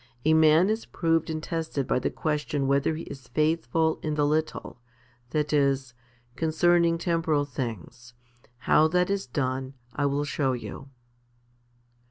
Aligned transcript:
A 0.25 0.33
man 0.33 0.71
is 0.71 0.85
proved 0.87 1.29
and 1.29 1.43
tested 1.43 1.85
by 1.85 1.99
the 1.99 2.09
question 2.09 2.65
whether 2.65 2.95
he 2.95 3.03
is 3.03 3.27
faithful 3.27 3.99
in 4.01 4.15
the 4.15 4.25
little, 4.25 4.79
that 5.29 5.53
is, 5.53 5.93
concerning 6.35 6.97
temporal 6.97 7.45
things. 7.45 8.15
How 8.61 8.87
that 8.87 9.11
is 9.11 9.27
done, 9.27 9.75
I 9.93 10.07
will 10.07 10.25
show 10.25 10.53
you. 10.53 10.89